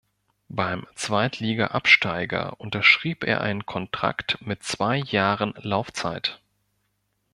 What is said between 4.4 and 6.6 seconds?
mit zwei Jahren Laufzeit.